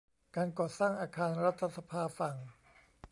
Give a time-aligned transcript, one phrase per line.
[0.35, 2.35] การก่อสร้างอาคารรัฐสภาฝั่ง